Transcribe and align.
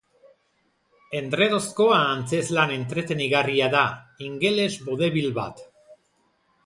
Endredozko 1.19 1.87
antzezlan 1.97 2.73
entretenigarria 2.77 3.69
da, 3.77 3.85
ingeles 4.29 4.69
vaudeville 4.89 5.35
bat. 5.41 5.63